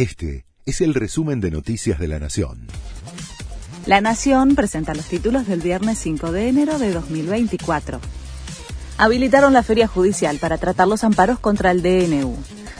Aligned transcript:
Este 0.00 0.46
es 0.64 0.80
el 0.80 0.94
resumen 0.94 1.42
de 1.42 1.50
Noticias 1.50 1.98
de 1.98 2.08
la 2.08 2.18
Nación. 2.18 2.68
La 3.84 4.00
Nación 4.00 4.54
presenta 4.54 4.94
los 4.94 5.04
títulos 5.04 5.46
del 5.46 5.60
viernes 5.60 5.98
5 5.98 6.32
de 6.32 6.48
enero 6.48 6.78
de 6.78 6.90
2024. 6.90 8.00
Habilitaron 8.96 9.52
la 9.52 9.62
feria 9.62 9.86
judicial 9.86 10.38
para 10.38 10.56
tratar 10.56 10.88
los 10.88 11.04
amparos 11.04 11.38
contra 11.38 11.70
el 11.70 11.82
DNU. 11.82 12.34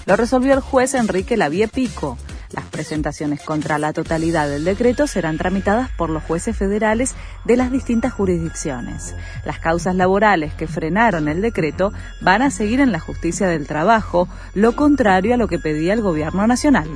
Lo 0.06 0.17
resolvió 0.17 0.54
el 0.54 0.61
juez 0.61 0.95
Enrique 0.95 1.37
Lavie 1.37 1.69
Pico. 1.69 2.17
Las 2.52 2.64
presentaciones 2.64 3.43
contra 3.43 3.79
la 3.79 3.93
totalidad 3.93 4.48
del 4.48 4.64
decreto 4.64 5.06
serán 5.06 5.38
tramitadas 5.38 5.88
por 5.90 6.11
los 6.11 6.25
jueces 6.25 6.57
federales 6.57 7.14
de 7.45 7.57
las 7.57 7.70
distintas 7.70 8.12
jurisdicciones. 8.12 9.14
Las 9.45 9.61
causas 9.61 9.95
laborales 9.95 10.52
que 10.54 10.66
frenaron 10.66 11.29
el 11.29 11.43
decreto 11.43 11.93
van 12.21 12.43
a 12.43 12.50
seguir 12.50 12.80
en 12.80 12.90
la 12.90 12.98
justicia 12.98 13.46
del 13.46 13.68
trabajo, 13.68 14.29
lo 14.54 14.75
contrario 14.75 15.34
a 15.34 15.36
lo 15.36 15.46
que 15.46 15.61
pedía 15.61 15.93
el 15.93 16.02
gobierno 16.02 16.44
nacional. 16.48 16.89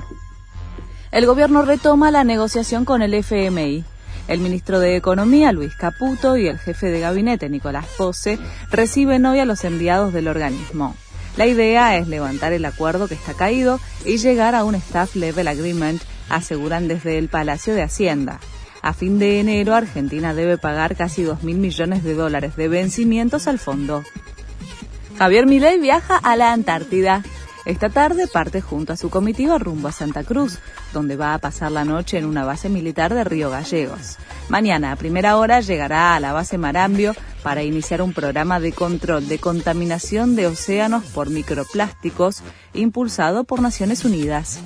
El 1.13 1.27
gobierno 1.27 1.63
retoma 1.63 2.11
la 2.11 2.25
negociación 2.25 2.85
con 2.85 3.01
el 3.01 3.15
FMI. 3.15 3.85
El 4.27 4.41
ministro 4.41 4.81
de 4.81 4.97
Economía, 4.97 5.53
Luis 5.53 5.77
Caputo, 5.77 6.37
y 6.37 6.49
el 6.49 6.59
jefe 6.59 6.89
de 6.89 6.99
gabinete, 6.99 7.49
Nicolás 7.49 7.87
Pose, 7.97 8.39
reciben 8.71 9.25
hoy 9.27 9.39
a 9.39 9.45
los 9.45 9.63
enviados 9.65 10.13
del 10.13 10.27
organismo. 10.27 10.97
La 11.37 11.47
idea 11.47 11.97
es 11.97 12.07
levantar 12.07 12.53
el 12.53 12.65
acuerdo 12.65 13.09
que 13.09 13.15
está 13.15 13.35
caído 13.35 13.81
y 14.05 14.19
llegar 14.19 14.55
a 14.55 14.65
un 14.65 14.77
Staff 14.77 15.17
Level 15.17 15.49
Agreement, 15.49 16.01
aseguran 16.29 16.87
desde 16.87 17.19
el 17.19 17.29
Palacio 17.29 17.75
de 17.75 17.83
Hacienda. 17.83 18.39
A 18.83 18.93
fin 18.93 19.19
de 19.19 19.41
enero, 19.41 19.75
Argentina 19.75 20.35
debe 20.35 20.59
pagar 20.59 20.95
casi 20.95 21.25
2.000 21.25 21.57
millones 21.57 22.05
de 22.05 22.15
dólares 22.15 22.55
de 22.55 22.69
vencimientos 22.69 23.49
al 23.49 23.59
fondo. 23.59 24.05
Javier 25.19 25.47
Milei 25.47 25.81
viaja 25.81 26.17
a 26.17 26.37
la 26.37 26.53
Antártida. 26.53 27.23
Esta 27.65 27.89
tarde 27.89 28.27
parte 28.27 28.61
junto 28.61 28.93
a 28.93 28.97
su 28.97 29.09
comitiva 29.09 29.59
rumbo 29.59 29.89
a 29.89 29.93
Santa 29.93 30.23
Cruz, 30.23 30.59
donde 30.93 31.17
va 31.17 31.33
a 31.33 31.39
pasar 31.39 31.73
la 31.73 31.85
noche 31.85 32.19
en 32.19 32.27
una 32.27 32.45
base 32.45 32.69
militar 32.69 33.15
de 33.15 33.25
Río 33.25 33.49
Gallegos. 33.49 34.19
Mañana 34.51 34.93
a 34.93 34.97
primera 34.97 35.39
hora 35.39 35.61
llegará 35.61 36.15
a 36.15 36.21
la 36.21 36.33
base 36.35 36.59
Marambio 36.59 37.15
para 37.45 37.63
iniciar 37.63 38.01
un 38.01 38.15
programa 38.15 38.59
de 38.59 38.73
control 38.73 39.29
de 39.29 39.39
contaminación 39.39 40.35
de 40.35 40.47
océanos 40.47 41.05
por 41.05 41.29
microplásticos 41.29 42.43
impulsado 42.73 43.45
por 43.45 43.61
Naciones 43.61 44.07
Unidas. 44.07 44.61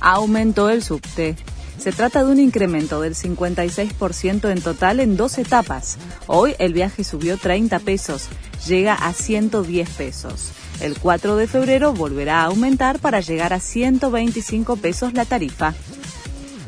Aumentó 0.00 0.70
el 0.70 0.84
subte. 0.84 1.34
Se 1.78 1.90
trata 1.90 2.22
de 2.22 2.30
un 2.30 2.38
incremento 2.38 3.00
del 3.00 3.16
56% 3.16 4.52
en 4.52 4.62
total 4.62 5.00
en 5.00 5.16
dos 5.16 5.38
etapas. 5.38 5.98
Hoy 6.28 6.54
el 6.60 6.72
viaje 6.72 7.02
subió 7.02 7.36
30 7.36 7.80
pesos, 7.80 8.28
llega 8.68 8.94
a 8.94 9.12
110 9.12 9.90
pesos. 9.90 10.52
El 10.80 10.96
4 10.96 11.34
de 11.34 11.48
febrero 11.48 11.92
volverá 11.92 12.42
a 12.42 12.44
aumentar 12.44 13.00
para 13.00 13.20
llegar 13.20 13.52
a 13.52 13.58
125 13.58 14.76
pesos 14.76 15.14
la 15.14 15.24
tarifa. 15.24 15.74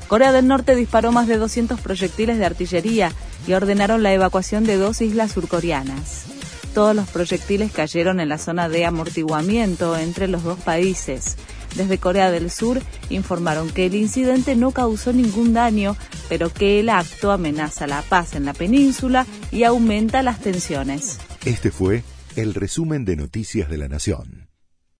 Corea 0.08 0.32
del 0.32 0.48
Norte 0.48 0.74
disparó 0.74 1.12
más 1.12 1.28
de 1.28 1.38
200 1.38 1.80
proyectiles 1.80 2.38
de 2.38 2.44
artillería 2.44 3.12
y 3.46 3.52
ordenaron 3.52 4.02
la 4.02 4.12
evacuación 4.12 4.64
de 4.64 4.76
dos 4.76 5.00
islas 5.00 5.32
surcoreanas. 5.32 6.24
Todos 6.74 6.96
los 6.96 7.08
proyectiles 7.08 7.70
cayeron 7.72 8.18
en 8.18 8.28
la 8.28 8.38
zona 8.38 8.68
de 8.68 8.84
amortiguamiento 8.84 9.96
entre 9.96 10.26
los 10.26 10.42
dos 10.42 10.58
países. 10.58 11.36
Desde 11.76 11.98
Corea 11.98 12.30
del 12.30 12.50
Sur 12.50 12.80
informaron 13.10 13.70
que 13.70 13.86
el 13.86 13.94
incidente 13.94 14.56
no 14.56 14.72
causó 14.72 15.12
ningún 15.12 15.52
daño, 15.52 15.96
pero 16.28 16.52
que 16.52 16.80
el 16.80 16.88
acto 16.88 17.32
amenaza 17.32 17.86
la 17.86 18.02
paz 18.02 18.34
en 18.34 18.44
la 18.44 18.54
península 18.54 19.26
y 19.50 19.64
aumenta 19.64 20.22
las 20.22 20.40
tensiones. 20.40 21.18
Este 21.44 21.70
fue 21.70 22.02
el 22.36 22.54
resumen 22.54 23.04
de 23.04 23.16
Noticias 23.16 23.68
de 23.68 23.78
la 23.78 23.88
Nación. 23.88 24.43